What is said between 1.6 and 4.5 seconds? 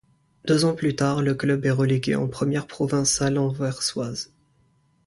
est relégué en première provinciale anversoise.